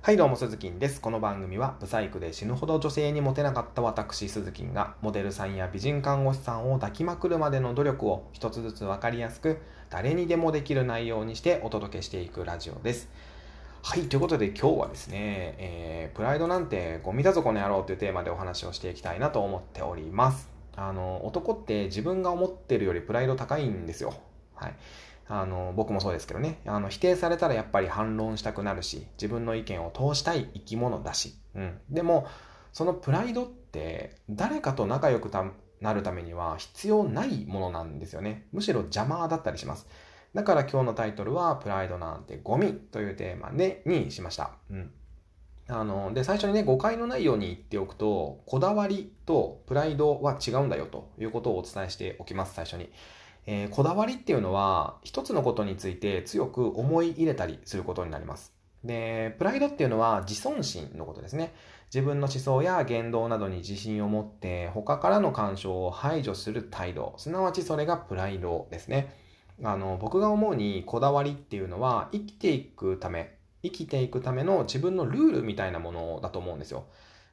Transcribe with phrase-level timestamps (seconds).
[0.00, 1.00] はいどうも、鈴木です。
[1.02, 9.58] この番組は、ブサイクで死ぬほど女性にモテなかった私、鈴木が、モデルさんや美人看護師さんを抱きまくるまでの努力を一つずつ分かりやすく、
[9.90, 13.10] 誰にでもできる内容にしてお届けしていくラジオです。
[13.82, 20.48] はい、ということで今日はですね、えー、プライドなんてゴミだぞこの野郎というテーマでお話をしていきたいなと思っております。
[20.76, 24.14] あの、男って自分が思ってるよりプライド高いんですよ。
[24.54, 24.74] はい。
[25.28, 31.78] あの、僕もそうですけどね、あの、否定されたらやっぱり反論したくなるし、自分の意見を通したい生き物だし、うん。
[31.90, 32.26] でも、
[32.72, 35.30] そのプライドって誰かと仲良く
[35.80, 38.46] なるためには必要ないものなんですよね。
[38.52, 39.86] むしろ邪魔だったりします。
[40.34, 44.52] だから今日のタイトルは、プライドなんてゴミというテーマで、にしました。
[44.70, 44.92] うん。
[45.68, 52.90] あの、で、最初にね、誤解のないように言っておくと、こだわりとプライドは違うんだよということをお伝えしておきます、最初に。
[53.46, 58.52] えー、こだわりっていうのは、一つのことについて強く思い入れたりすることになります。
[58.84, 61.54] で、プライドっていうのは自尊心のことですね。
[61.92, 69.14] 自分の思想や言動などに自信を持って他からの干渉を排除する態度、すなわちそれがプライドですね。
[69.64, 76.84] あの、僕が思うにこだわりっていうのは生きていくため、生きていくための自分のルールみたいなものだと思うんですよ。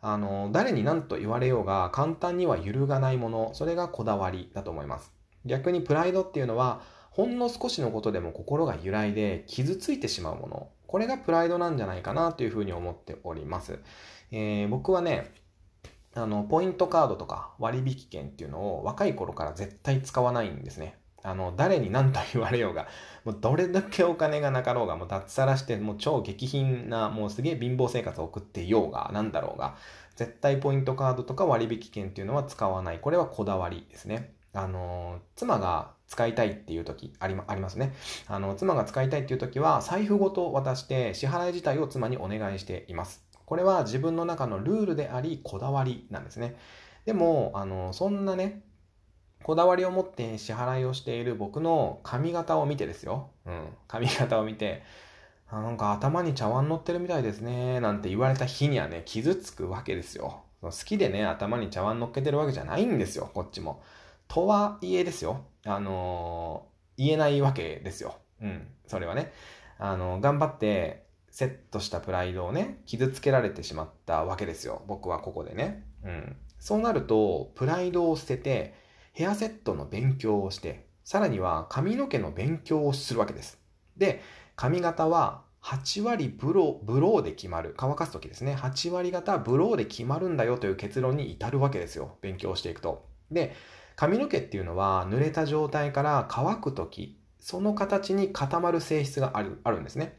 [0.00, 5.12] あの、誰に何と言われようが簡単には揺るがないもの、それがこだわりだと思います。
[5.44, 10.68] 逆にプライドっていうのは、ほんの少しのことでも心が揺らいで傷ついてしまうもの。
[10.86, 13.78] これがプライドなんじゃないかなというふうに思っております。
[14.30, 15.32] えー、僕はね、
[16.14, 20.96] あの、ポイントカードとか割引券っていうのを若い頃から絶対使わないんですね。
[21.22, 22.88] あの、誰に何と言われようが、
[23.24, 29.76] もうどれだけお金がなかろうが、もう脱サラして、もう超激貧な、もうすげえ貧乏生活を送っていようが、なんだろうが、
[30.16, 32.98] 絶対ポイントカードとか割引券っていうのは使わない。
[32.98, 34.34] これはこだわりですね。
[34.54, 37.94] あの、妻が使いたいっていう時あり,、ありますね。
[38.28, 43.24] あの、妻が使いたいっていう時は、財布ごと渡して支払い自体を妻にお願いしています。
[43.46, 46.56] これは自分の中のルールであり、こだわりなんですね。
[47.06, 48.62] でも、あの、そんなね、
[49.42, 53.30] こだわりを持って支払いをしている僕の髪型を見てですよ。
[53.46, 53.68] うん。
[53.88, 54.82] 髪型を見て、
[55.50, 57.80] あなんか頭に茶碗乗ってるみたいですね。
[57.80, 60.44] なんて言われた日にはね、傷つくわけですよ。
[60.62, 63.82] 好きでね、頭に茶碗乗っけてるわけじゃないんですよ、こっちも。
[64.32, 65.44] とはいえですよ。
[65.66, 68.16] あのー、言えないわけですよ。
[68.40, 68.66] うん。
[68.86, 69.30] それはね。
[69.78, 74.84] あのー、頑張ってセットしたプライドをね、傷つけられてしまったわけですよ。
[74.86, 75.86] 僕はここでね。
[76.02, 76.36] うん。
[76.58, 78.72] そうなると、プライドを捨てて、
[79.12, 83.58] ヘアセットの勉強をして、さらには髪の毛の勉強をするわけです。
[83.98, 84.22] で、
[84.56, 87.74] 髪型は8割ブロー、ブローで決まる。
[87.76, 88.54] 乾かすときですね。
[88.54, 92.16] 8割方ブローで決まるんだよという結論に至るわけですよ。
[92.22, 93.12] 勉強していくと。
[93.30, 93.54] で、
[93.96, 100.18] 髪の毛っていうのは濡れた状態から乾くとき、その形に固まる性質があるあるんですね。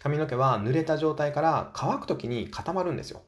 [0.00, 3.22] 髪の毛は濡れた状態から乾くときに固まるんですよ。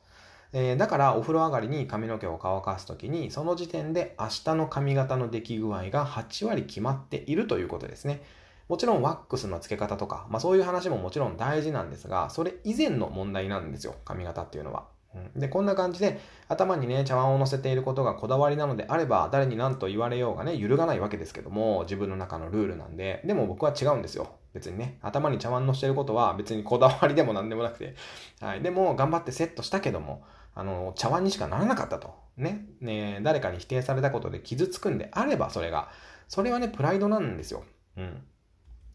[0.52, 8.22] えー、だからお風呂上がりに髪の毛を乾かすときに、その時点で明日の髪型の出来具合が8割決まっているということですね。
[8.68, 14.86] もちろんワックスの付け方とか、まあそういう話ももちろん大事なんですが、それ以前の問題なんですよ、髪型っていうのは。
[15.34, 24.30] で、こんな感じで頭にね、茶碗を乗せていることがこだわりなのであれば、誰に何と言われようがね、揺るがないわけですけども、自分の中のルールなんで、でも僕は違うんですよ。
[24.52, 27.94] 別にね、頭に茶碗乗せていることは別にこだわりでも何でもなくて、
[28.40, 28.62] はい。
[28.62, 32.14] でも、頑張ってセットしたけども、あの、茶碗にしかならなかったと。
[32.36, 32.66] ね。
[32.80, 35.88] ね誰かに否定されたことで傷つくんであれば、それが。
[36.28, 37.64] それはね、プライドなんですよ。
[37.96, 38.22] うん。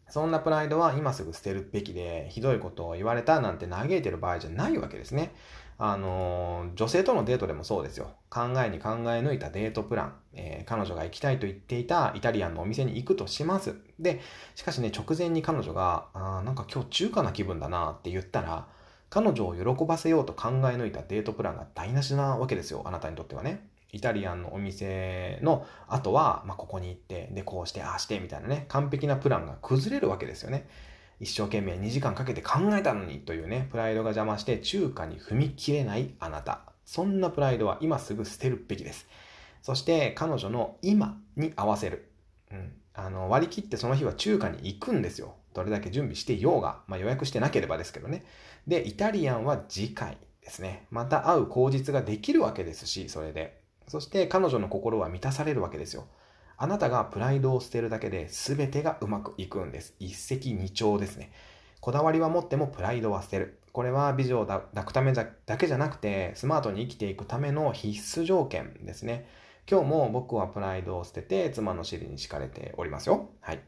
[0.08, 5.34] そんなプライドは今すぐ捨てるべきで、ひどいことを言われたなんて嘆いてる場合じゃないわけですね。
[5.78, 8.10] あの、女性とのデートでもそうですよ。
[8.30, 10.14] 考えに考え抜いたデートプラン。
[10.32, 13.74] えー、彼女が行きたいと言っていたイタリアンのお店に行くとします。
[13.98, 14.20] で、
[14.54, 18.68] しかしね、直前に彼女が、あなんか今日中華な気分だなって言ったら、
[19.10, 22.82] 彼女を喜ばせようと考え抜いたデートプランが台無しなわけですよ。
[22.84, 23.68] あなたにとってはね。
[23.92, 30.68] イタリアンのお店の後は、まあ、ここに行って、で、こうして、ああして、みたいなね、完璧なプランが崩れるわけですよね。
[31.20, 36.60] 一生懸命2時間かけて考えたのにというね、プライドが邪魔して中華に踏み切れないあなた。
[36.84, 39.06] そんなプライドは今すぐ捨てるべきです。
[39.62, 42.10] そして彼女の今に合わせる。
[42.52, 42.72] うん。
[42.94, 45.34] あの、割り切ってその日は中華に行くんですよ。
[45.54, 46.80] どれだけ準備していようが。
[46.86, 48.24] まあ予約してなければですけどね。
[48.66, 50.86] で、イタリアンは次回ですね。
[50.90, 53.60] また会う口実ができるわけですし、それで。
[53.88, 56.06] そして彼女の心は満たされるわけですよ。
[56.58, 59.94] あなたがプライドを捨てるだけで全てがうまくいくんです。
[59.98, 61.32] 一石二鳥ですね。
[61.80, 63.60] こだわりは持ってもプライドは捨てる。
[63.72, 65.26] これは美女を抱くためだ
[65.58, 69.28] けじゃなくて、スマートに生きていくための必須条件ですね。
[69.70, 73.30] 今日も僕はプライドを捨てて妻の尻に敷かれておりますよ。
[73.40, 73.60] はい。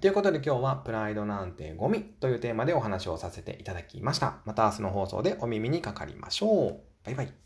[0.00, 4.38] ということで今日はプライドなんてゴミというテーマでお話をさせていただきました。
[4.44, 6.80] また明日の放送でお耳にかかりましょう。
[7.04, 7.43] バイバイ。